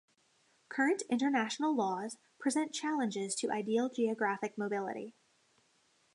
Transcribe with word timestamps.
Current 0.67 1.03
international 1.11 1.75
laws 1.75 2.17
present 2.39 2.73
challenges 2.73 3.35
to 3.35 3.51
ideal 3.51 3.87
geographic 3.87 4.57
mobility. 4.57 5.13